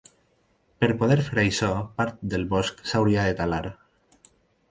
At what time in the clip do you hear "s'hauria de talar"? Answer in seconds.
2.93-3.63